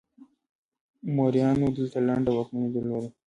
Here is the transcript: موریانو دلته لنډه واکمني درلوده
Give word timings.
موریانو 1.15 1.67
دلته 1.77 1.97
لنډه 2.07 2.31
واکمني 2.33 2.69
درلوده 2.73 3.09